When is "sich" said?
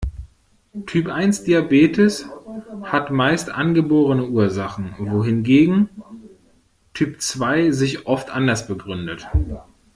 7.69-8.07